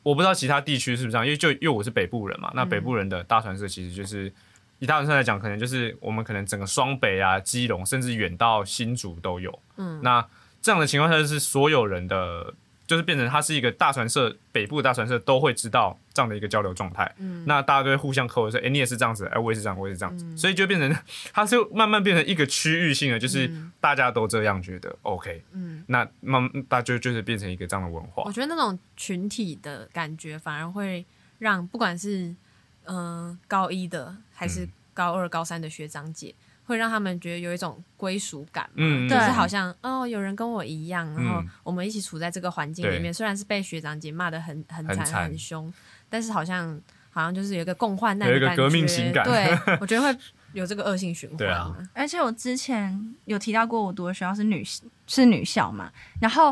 [0.03, 2.69] 我不知道其他地区是不是这样，因为就因为我是北部人嘛，那嗯。
[2.69, 4.31] 北部人的大传社其实就是。
[4.79, 9.57] 以大传社来讲，可能就是我们可能整个双北啊、基隆，甚至远到新竹都有。
[9.77, 10.01] 嗯。
[10.03, 10.23] 那
[10.61, 12.53] 这样的情况下，就是所有人的，
[12.87, 17.11] 就是变成它是一个大传社，北部的大传社都会知道这样的一个交流状态。
[17.17, 20.95] 嗯那大家都会互相扣说，哎、你也是这样子，哎、我也是这样，我也是这样子，嗯所以就变成
[21.33, 28.31] 它是慢慢变成一个区域性的，就是嗯大家都这样觉得 OK，嗯，那慢慢大家就就是变成一个这样的文化我。
[28.31, 31.05] 觉得那种群体的感觉，反而会
[31.39, 32.35] 让不管是
[32.83, 36.33] 嗯、呃高一的还是嗯高二、高三的学长姐，
[36.65, 41.49] 会让他们觉得有一种归属感嘛，嗯就是好像哦，有人跟我一样，然后嗯。
[41.63, 42.99] 我们一起处在这个环境里对。
[42.99, 45.71] 面，虽然是被学长姐骂的很很惨很凶，
[46.09, 46.79] 但是好像
[47.11, 49.23] 好像就是有一个共患难的感觉，有一个革命情感。
[49.23, 50.19] 对， 我觉得会
[50.53, 51.75] 有这个恶性循环啊。
[51.93, 54.63] 而且我之前有提到过，我读的学校是女
[55.07, 56.51] 是女校嘛，然后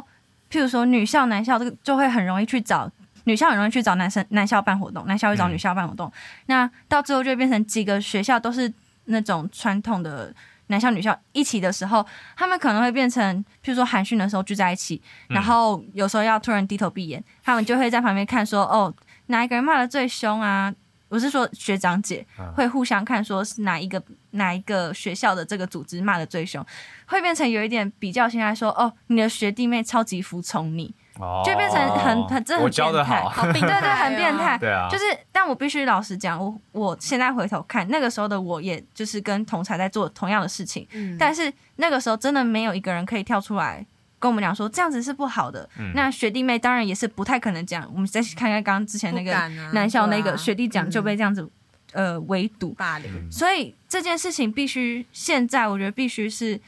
[0.52, 2.92] 譬如说女校、男校这个就会很容易去找
[3.26, 5.54] 女校，很容易去找男生男校办活动，男校会找嗯。
[5.54, 6.12] 女校办活动，
[6.48, 8.72] 那到最后就会变成几个学校都是
[9.06, 10.34] 那种传统的。
[10.68, 12.04] 男校、女校一起的时候，
[12.38, 18.92] 他们可能会变成，譬如说寒暄的时候聚在一起，嗯然后有时候要突然低头闭眼，他们就会在旁边看说，哦，
[19.28, 20.74] 哪一个人骂的最凶啊？
[21.10, 26.66] 我是说学长姐嗯会互相看，说是哪一个哪一个学校的这个组织骂的最凶，
[27.08, 31.42] 会变成有一点比较心来，说哦，你的学弟妹超级服从你，哦。
[31.46, 33.22] 就变成很很这很变态。
[33.22, 34.56] 好，病对对，态很变态。
[34.56, 34.60] 哦。
[34.60, 41.18] 对啊，就是，但我必须老实讲，我我现在回头看，那个时候的我，也就是跟同才在做同样的事情，嗯。
[41.18, 43.86] 但是那个时候真的没有一个人可以跳出来
[44.20, 45.70] 跟我们讲说这样子是不好的。
[45.78, 45.92] 嗯。
[45.94, 47.90] 那学弟妹当然也是不太可能讲。
[47.94, 49.32] 我们再看看刚刚之前那个
[49.74, 51.48] 男校那个学弟讲就被这样子、
[51.92, 53.32] 呃围堵，霸凌，嗯。
[53.32, 56.60] 所以这件事情必须现在我觉得必须是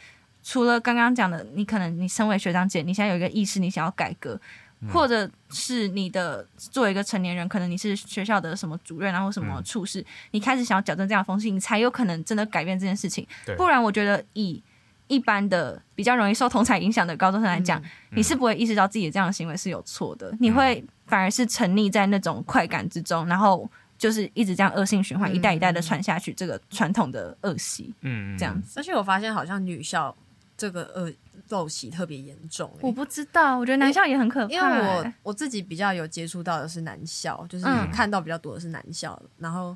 [0.46, 4.40] 除了刚刚讲的，你可能你身为学长姐，你现在有一个意识，你想要改革。
[4.82, 13.26] 嗯或者是你的作为一个成年人，可能你是学校的什么主任啊，或什么嗯处事，你开始想要矫正这样的风气，你才有可能真的改变这件事情。
[13.58, 14.62] 不然，我觉得以
[15.08, 28.80] 一般的比较容易受同才影响的高中生来讲，嗯你是不会意识到自己的这样的行为是有错的，你会反而是沉溺在那种快感之中，然后就是一直这样恶性循环，嗯一代一代的传下去，这个传统的恶习嗯，嗯这样子。
[28.80, 30.16] 而且我发现好像女校
[30.58, 31.12] 这个恶
[31.50, 39.76] 陋习特别严重、欸我不知道，我觉得男校也很可怕、因为我欸我自己比较有接触到的是男校，就是嗯看到比较多的是男校，然后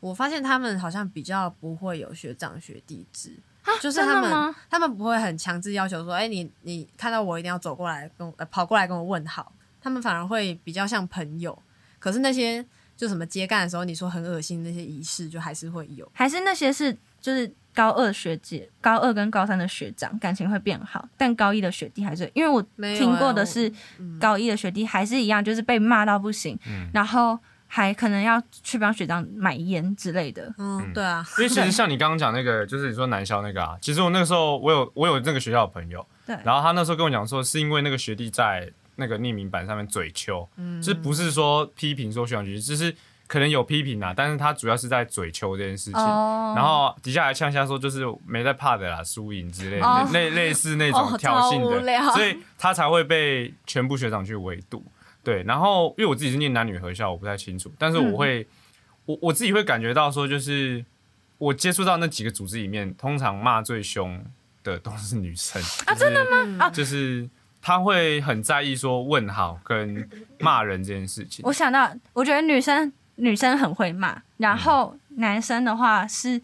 [0.00, 3.36] 我发现他们好像比较不会有学长学弟制，
[3.80, 11.56] 就是他们他们不会很强制要求说，哎、你你看到我一定要走过来跟我、呃、跑过来跟我问好，他们反而会比较像朋友。
[11.98, 12.64] 可是那些
[12.96, 16.10] 就什么接干的时候，你说很恶心那些仪式，就还是会有。
[16.12, 22.62] 还是那些是就是高二学姐、高二跟高三的学长感情会变好，但高一的学弟还是因为我
[22.96, 24.18] 听过啊的是嗯。
[24.18, 26.88] 高一的学弟还是一样，就是被骂到不行，嗯。
[26.92, 30.52] 然后还可能要去帮学长买烟之类的。
[30.58, 30.92] 嗯，嗯。
[30.92, 36.36] 对啊，因为其实像你刚刚讲那个，就是你说南校那个啊，其实我那个时候我有我有那个学校的朋友，对。
[36.44, 42.94] 然后他那时候跟我讲说，是因为那个学弟在那个匿名版上面嘴秋，嗯，就是不是说批评说学长学弟，就是
[43.32, 45.98] 可能有批评啊，但是他主要是在嘴球这件事情。
[45.98, 54.84] 哦然后底下还呛下说，就是没在怕的啦，输赢之类的，哦类类似那种哦挑衅的，聊所以他才会被全部学长去围堵。
[55.24, 58.46] 对，然后因为我自己是念男女合校，我不太清楚，但是我会，
[59.06, 60.84] 我我自己会感觉到说，就是
[61.38, 64.22] 我接触到那几个组织里面，通常骂最凶
[64.62, 66.22] 的都是女生啊，真的
[66.58, 66.68] 吗？
[66.68, 67.26] 就是
[67.62, 70.06] 他会很在意说问好跟
[70.38, 71.42] 骂人这件事情。
[71.46, 76.40] 我想到，我觉得女生女生很会骂，然后男生的话是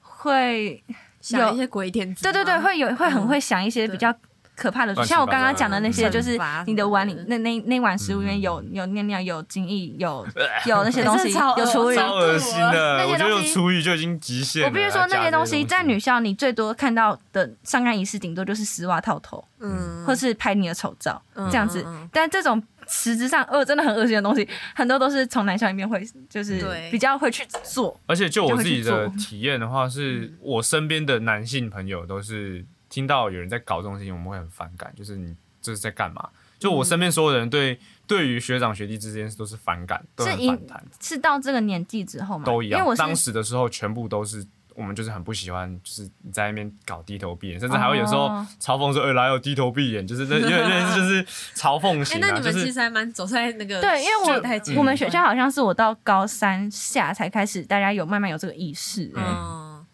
[0.00, 0.82] 会
[1.30, 4.14] 有一些鬼点子，对对对，会有会很会想一些比较
[4.54, 10.26] 可怕的，像我刚刚讲的那些，就是你的碗里那那那碗食物里面有有尿尿、有精液、有
[10.66, 11.96] 有那些东西，有厨余。
[11.96, 14.68] 超恶心的，那些我觉得有东西厨余就已经极限了。
[14.68, 21.84] 我必须说，那些东西在女校，你最多看到的上岸仪式，顶多就是丝袜套头，嗯，或是拍你的丑照嗯这样子。
[22.12, 27.98] 但这种实质上恶真的很恶心的东西，很多都是从男校里面会就是比较会去做。
[28.06, 36.28] 而且就我自己的体验的话，是我身边的男性朋友都是听到有人在搞这种事情，我们会很反感，就是你这是在干嘛？
[36.58, 42.94] 就我身边所有人对对于学长学弟之间都是反感，都很是因反弹，是到这个年纪之后嘛，都一样因为我。
[42.94, 59.10] 当时的时候，全部都是我们就是很不喜欢，就是你在那边搞低头闭眼，甚至还会有时候哦嘲讽说：“呃，哪有低头闭眼？”就是那因为那是就是嘲讽哎型，啊，那你就是们其实还蛮走在那个对，因为我我们学校好像是我到高三下才开始，大家有慢慢有这个意识。
[59.14, 59.84] 嗯，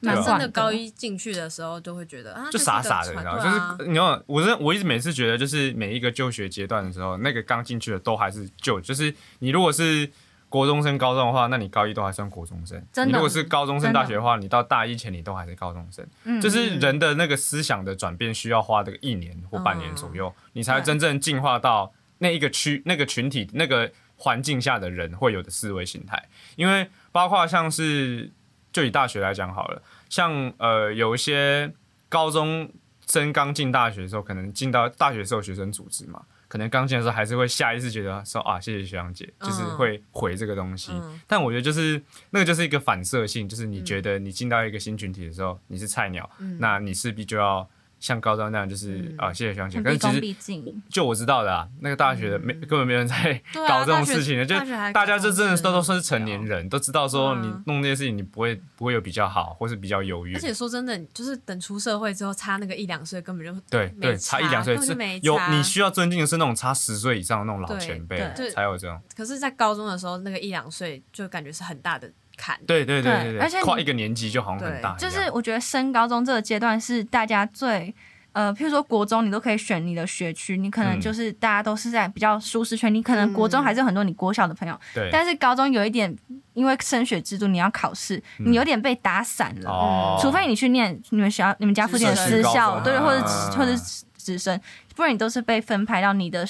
[0.00, 10.10] 蛮晚真的高一进去的时候就会觉得啊，就傻傻的，你知道，就是你知道，我是我一直每次觉得，就是每一个就学阶段的时候，那个刚进去的都还是就，就是你如果是
[10.54, 16.06] 国中升高中的话，那你高一都还算国中生；真的你如果是高中升大学的话，你到大一前你都还是高中生。
[16.22, 26.28] 嗯就是人的那个思想的转变需要花这个一年或半年左右，你才真正进化到那一个区、那个群体、那个环境下的人会有的思维形态。
[26.54, 28.30] 因为包括像是
[28.72, 31.72] 就以大学来讲好了，像呃有一些
[32.08, 32.70] 高中
[33.08, 36.22] 生刚进大学的时候，可能进到大学时候学生组织嘛。
[36.54, 39.76] 可能刚进的时候还是会下意识觉得说啊，谢谢学长姐，就是嗯。
[39.76, 40.92] 会回这个东西。
[40.92, 41.20] 嗯。
[41.26, 46.56] 但我觉得就是那个就是一个反射性，就是你觉得你进到一个新群体的时候，你是菜鸟，嗯。
[46.60, 47.68] 那你势必就要
[48.04, 49.78] 像高中那样，就是、嗯啊，谢谢学长姐。
[49.78, 54.54] 很毕恭可是其实就我知道的啊，那个大学的没、根本没人在搞这种事情的，就
[54.92, 60.40] 大家就真的都都算是成年人，都知道说嗯你弄这些事情，你不会不会有比较好，或是比较优越而。
[60.40, 69.00] 且说真的，就是等出社会之后，差那个一两岁根本就对对，差一两岁是有你需要尊敬的是那种差十岁以上的那种老前辈对才有这种。
[69.16, 72.58] 可是，在高中的时候，那个一两岁就感觉是很大的坎。
[72.66, 77.94] 对对对对对而且跨一个年级就好像很大，就是我觉得升高中这个阶段是大家最。
[78.32, 86.12] 呃，譬如说国中，你都可以选你的学区，你可能嗯就是大家都是在比较舒适圈，你可能国中还是有很多你国小的朋友，对，但是高中有一点，
[86.52, 89.70] 因为升学制度你要考试，嗯你有点被打散了。
[89.70, 93.72] 哦，除非你去念你们学校、你们家附近的直私校，对，或者啊或者
[94.18, 94.60] 直升，
[94.96, 96.44] 不然你都是被分派到你的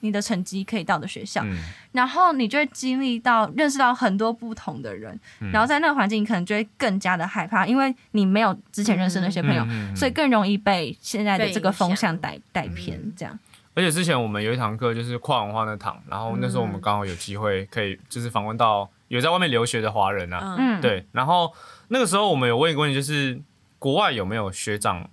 [0.00, 1.56] 你的成绩可以到的学校，嗯。
[1.92, 5.50] 然后你就会经历到认识到很多不同的人，嗯。
[5.50, 13.38] 然后在那个环境，你可能就会更加的害怕，因为你没有之前认识的那些朋友，所以更容易被现在的这个风向带带偏，这样。
[13.74, 21.52] 而且之前我们有一堂课就是跨文化那堂，然后那时候我们刚好有机会可以就是访问到有在外面留学的华人啊，对，然后
[21.88, 23.38] 那个时候我们有问一个问题，就是
[23.78, 25.06] 国外有没有学长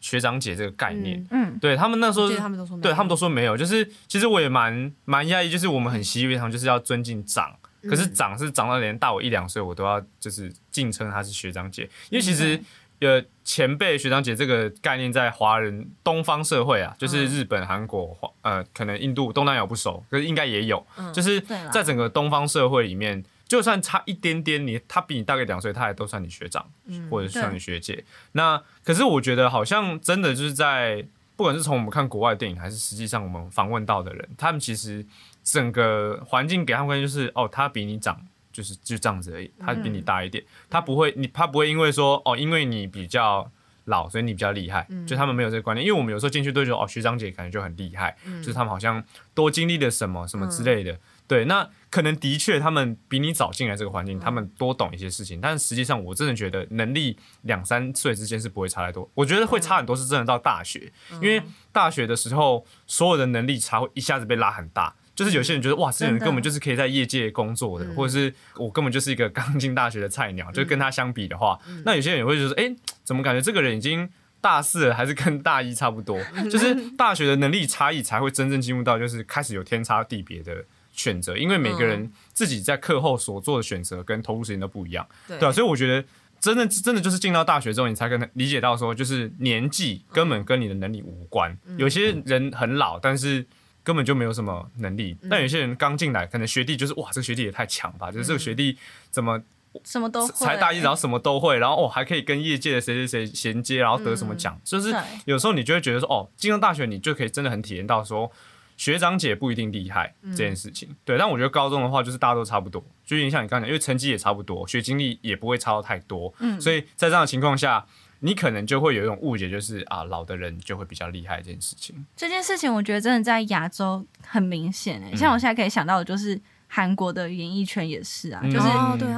[0.00, 1.26] 学长姐这个概念？
[1.30, 8.14] 嗯，对他们那时候我记得他们都说，对他们都说没有，就是其实我也蛮蛮压抑，就是我们很习以为常，就是要尊敬长，可是嗯。
[8.14, 12.34] 长是长到连大我一两岁，我都要就是敬称他是学长姐，因为其嗯。
[12.34, 12.60] 实。
[13.00, 21.40] 呃，前辈学长姐这个概念在华人东方社会啊，就是日本、韩国、华呃，可能印度、东南亚不熟，可是应该也有，嗯就是
[21.72, 28.04] 在整个东方社会里面，就算差一点点，你他比你大概两岁，他也都算你学长，嗯或者是算你学姐。
[28.32, 35.04] 那可是我觉得好像真的就是在，不管是从我们看国外的电影，还是实际上我们访问到的人，他们其实
[35.42, 38.24] 整个环境给他们感觉就是，哦，他比你长。
[38.52, 43.48] 就是就这样子而已，他比你大一点，他不会，你他不会因为说哦，因为你比较
[43.84, 49.02] 老，所以你比较厉害，就他们没有这个观念，因为我们有时候进去都觉得哦，学长姐感觉就很厉害，就是他们好像
[49.34, 50.98] 多经历了什么什么之类的，
[51.30, 61.40] 对，那可能的确他们比你早进来这个环境，他们多懂一些事情，但是实际上我真的觉得能力两三岁之间是不会差太多，我觉得会差很多是真的到大学，因为
[61.70, 64.92] 大学的时候所有的能力差会一下子被拉很大。
[65.14, 74.08] 就是有些人觉得哇，这些人根本就是可以在业界工作的，或者是我根本就是一个刚进大学的菜鸟，就跟他相比的话，那有些人也会觉得说，哎、怎么感觉这个人已经
[74.40, 76.18] 大四了，还是跟大一差不多？
[76.50, 85.38] 就是 大学的能力差异才会真正进入到就是开始有天差地别的选择，因为每个人自己在课后所做的选择跟投入时间都不一样，对。
[85.38, 86.06] 对啊，所以我觉得
[86.40, 91.56] 真的真的就是进到大学之后，你才可能理解到说，就是年纪根本跟你的能力无关。
[91.76, 93.46] 有些人很老，但是
[93.82, 98.76] 根本就没有什么能力；但有些人刚进来，可能学弟就是哇，这个学弟也太强吧，就是这个学弟
[99.10, 99.40] 怎么
[99.84, 100.32] 什么都会。
[100.32, 104.94] 才大一，然后什么都会，然后哦还可以跟业界的谁谁谁衔接，然后得什么奖，就是
[105.26, 108.30] 有时候你就会觉得说，哦，进入大学你就可以真的很体验到说。
[108.80, 110.88] 学长姐不一定厉害这件事情。
[111.04, 117.84] 对，但我觉得高中的话，就是大家都差不多，就有点像你刚才讲，因为成绩也差不多，学经历也不会差到太多，嗯所以在这样的情况下，
[118.20, 121.94] 你可能就会有一种误解，就是啊，老的人就会比较厉害这件事情。
[122.16, 126.40] 这件事情，我觉得真的在亚洲很明显诶、嗯像我现在可以想到的就是
[126.72, 128.50] 韩国的演艺圈也是啊，嗯。
[128.50, 128.68] 就是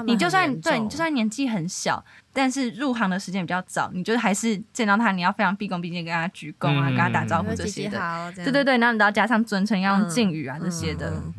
[0.07, 6.97] 你就算对你就算年纪很小，但是入行的时间比较早，你就是还是见到他，你要非常毕恭毕敬跟他鞠躬啊，嗯。
[6.97, 7.91] 跟他打招呼姐这些
[8.35, 11.11] 对对对，然后你都要加上尊称，要用嗯敬语啊这些的。
[11.11, 11.35] 嗯。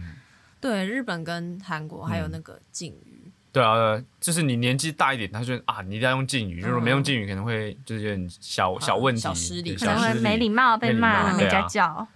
[0.62, 9.76] 对，日本跟韩国还有那个敬语，对啊，就是你年纪大一点，他就啊，你一定要用敬语，如果没用敬语，可能会就是有点小小问题，小失礼。
[9.76, 12.08] 可能会小失没礼貌被骂、没家教。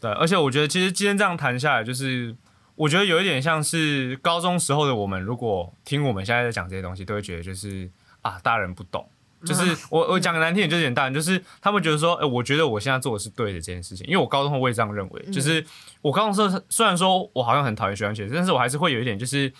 [0.00, 2.32] 对，而且我觉得其实今天这样谈下来，就是
[2.76, 7.90] 我觉得有一点像是高中时候的我们，如果听我们现在在讲这些东西，都会觉得就是
[8.22, 9.08] 啊，大人不懂。
[9.44, 15.64] 就是我我讲个难听点，就是有点大人，就是他们觉得说，哎、我觉得我现在做的是对的这件事情，因为我高中后我也这样认为，就是
[16.00, 19.52] 我高中时候虽然说我好像很讨厌学长姐，但是我还是会有一点，就是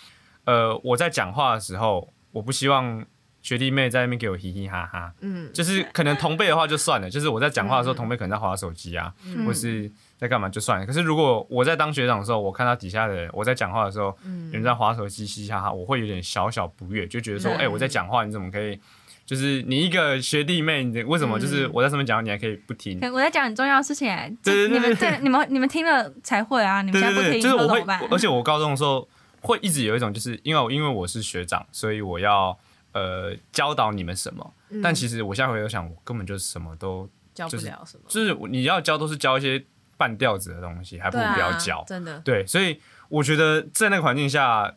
[0.45, 3.05] 呃，我在讲话的时候，我不希望
[3.41, 9.45] 学弟妹在那边给我嘻嘻哈哈，嗯，就是可能同辈的话就算了，就是我在讲话的时候，同辈可能在划手机啊，嗯。
[9.45, 10.85] 或是在干嘛就算了。
[10.85, 14.07] 可是如果我在当学长的时候，我看到底下的人我在讲话的时候，
[14.47, 18.79] 有人在划手机嘻嘻哈哈，我会有点小小不悦，就觉得说，哎、对我在讲话，你怎么可以？
[19.25, 22.97] 就是你一个学弟妹，你为什么就是我在上面讲，你还可以不听？
[22.97, 29.05] 可我在讲很重要的事情、欸，这对你们对对 你们你们听了才会啊，你们现在不听，就是我会而且我高中的时候
[29.41, 32.57] 会一直有一种，就是因为我因为我是学长，所以我要
[32.93, 34.53] 呃教导你们什么。
[34.69, 39.61] 嗯但其实我下回又想，我根本就什么都教不就是了什么，就是你要教都是教一些
[39.97, 41.83] 半吊子的东西，还不如不要教。
[41.87, 42.79] 真的，对，所以
[43.09, 44.73] 我觉得在那个环境下，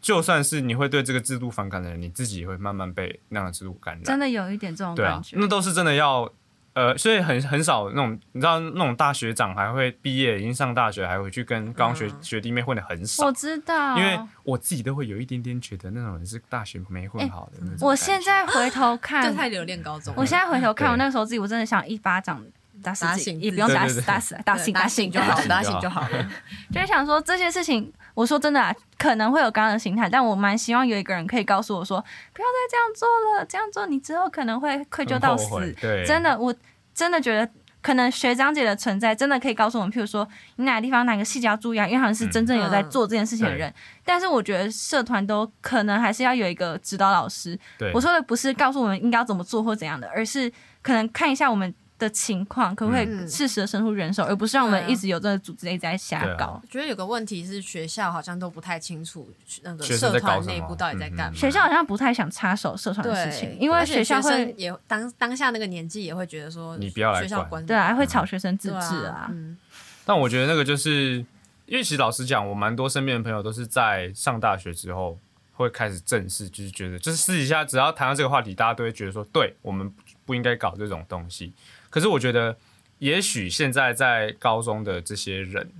[0.00, 4.04] 就算是你会对这个制度反感的人，你自己也会慢慢被那样的制度感染。
[4.04, 5.36] 真的有一点这种感，觉。
[5.38, 6.30] 那都是真的要。
[6.74, 13.30] 呃，所以很很少那种，你知道那种大学长还会毕业已经上大学，还回去跟高中学、嗯学弟妹混的很少我。
[13.30, 22.44] 知道，因为我自己都会有一点点觉得那种人是大学没混好的那种、我现在回头 看这，太留恋高中，我现在回头看，我那个时候自己，我真的想一巴掌
[22.82, 26.30] 打死自己，打醒也不用打死，自己对对对打死，打对醒，打醒就好，打打醒就好了。
[26.72, 32.00] 就是想说这些事情，我说真的啊，可能会有刚刚的心态，但我蛮希望有一个人可以告诉我说，
[32.32, 33.08] 不要再这样做
[33.38, 35.48] 了，这样做你之后可能会愧疚到死。
[35.80, 36.54] 对，真的，我
[36.94, 37.50] 真的觉得。
[37.84, 43.70] 可能学长姐的存在真的可以告诉我们，譬如说你哪个地方哪个细节要注意啊，因为他们是真正有在做这件事情的人。
[44.02, 47.58] 但是我觉得社团都可能还是要有一个指导老师。
[47.76, 56.60] 对，我说的不是告诉我们应该要怎么做或怎样的，而是可能看一下我们的情况，可不可以嗯适时的伸出援手，而不是让我们一直有这个组织一直在瞎搞。
[56.62, 59.30] 我觉得有个问题是，学校好像都不太清楚
[59.62, 61.30] 那个社团内部到底在干嘛。
[61.30, 69.28] 嗯学校好像不太想插手社团的事情，因为学校会生也当当下那个年纪也会觉得说，你不要来管学校管对啊，会吵学生自治啊。
[69.30, 69.56] 嗯，
[70.04, 71.24] 但我觉得那个就是，
[71.66, 75.18] 因为其实老实讲，我蛮多身边的朋友都是在上大学之后
[75.52, 79.92] 会开始正视，就是觉得，就是私底下只要谈到这个话题，大家都会觉得说，对我们
[80.24, 81.52] 不应该搞这种东西。
[81.94, 82.58] 可是我觉得，
[82.98, 85.70] 也许现在在高中的这些人，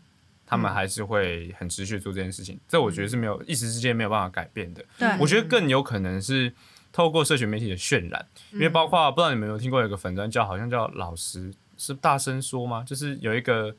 [0.47, 4.85] 他们还是会很持续做这件事情，这我觉得是没有一时之间没有办法改变的。
[4.97, 6.55] 对，我觉得更有可能是
[6.93, 12.85] 透过社群媒体的渲染，因为包括不知道你们有没有听过有个粉专叫好像叫老师是大声说吗？
[12.87, 13.75] 就是有一个。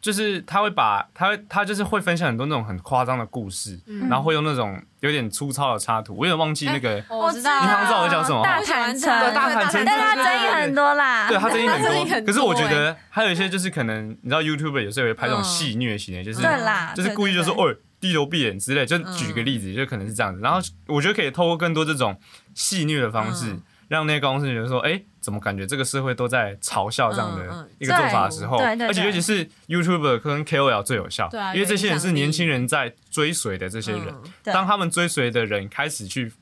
[0.00, 11.28] 就是他会把他会他就是会分享很多那种很夸张的故事，然后会用那种有点粗糙的插图，我有点忘记那个，我知道，你好像知道我在讲什么大坦诚，对大坦诚但是他争议很多啦。
[11.28, 12.32] 对他争议很 他争议很多。
[12.32, 20.40] 可是我觉得还有一些就是可能你知道 YouTube 有时候也会拍这种戏虐型的，就是对啦，就是故意就说对对哦低头闭眼之类，就举个例子，就可能是这样子。
[20.40, 22.16] 然后我觉得可以透过更多这种
[22.54, 36.32] 戏虐的方式嗯，让那些高中生觉得说，哎，怎么感觉这个社会都在嘲笑这样的一个做法的时候，而且尤其是 YouTuber 跟 KOL 最有效，因为这些人是年轻人在追随的这些人，嗯当他们追随的人开始去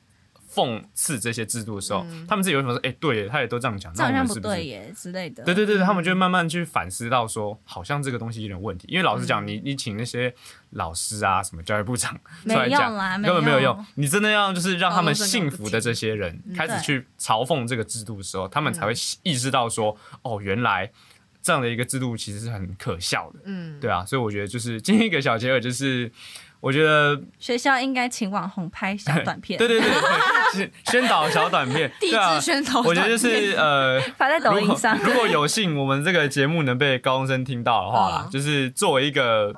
[0.57, 5.43] 讽刺这些制度的时候，他们自己有什么说，哎，对耶，他也都这样讲，这好像不那我们是不是对耶之类的。
[5.43, 8.87] 对对对，他们就会慢慢去反思到说，好像这个东西有点问题。
[8.89, 10.33] 因为老实讲，嗯你你请那些
[10.71, 12.91] 老师啊，什么教育部长 出来讲，
[13.21, 13.85] 根本没有用用。。
[13.93, 20.91] 你真的要就是让他们高中生根本不幸福的这些人嗯开始去嘲讽这个制度的时候，他们才会意识到说，哦，原来
[21.43, 23.39] 这样的一个制度其实是很可笑的。
[23.45, 26.11] 嗯，对啊，所以我觉得就是今天一个小结尾就是。
[26.59, 34.97] 我觉得，学校应该请网红拍小短片，对对对对，是 宣导小短片， 地对啊质，宣导，我觉得就是呃， 发在抖如果音上。
[35.03, 39.53] 如果有幸我们这个节目能被高中生听到的话就是作为一个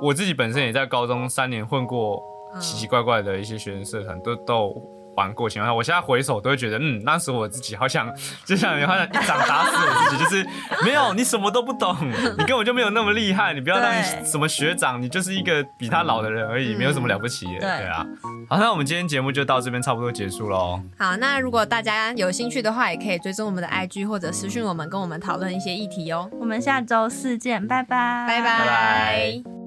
[0.00, 2.22] 我自己本身也在高中三年混过
[2.60, 4.74] 奇奇怪怪的一些学生社团，都都
[5.16, 8.12] 玩过情况下，我现在回首都会觉得，嗯，那时候我自己好想，
[8.44, 10.46] 就像好像一掌打死我自己，就是
[10.84, 11.96] 没有你什么都不懂，
[12.38, 13.92] 你根本就没有那么厉害，你不要当
[14.24, 17.60] 什么学长，你就是一个比他老的人而已，没有什么了不起的，对。
[17.60, 18.06] 对啊。
[18.48, 20.80] 好，那我们今天节目就到这边差不多结束喽。
[20.98, 26.28] 好，那如果大家有兴趣的话，也可以追踪我们的 IG 或者私讯我们，跟我们讨论一些议题哦。
[26.40, 27.82] 我们下周四见，拜。
[27.82, 28.40] 拜，拜。
[28.40, 29.63] 拜拜